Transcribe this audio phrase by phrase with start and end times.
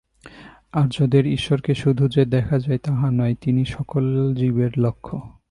[0.73, 4.33] আর্যদের ঈশ্বরকে শুধু যে দেখা যায়, তাহা নয়, তিনি সকল
[4.35, 5.21] জীবের লক্ষ্য।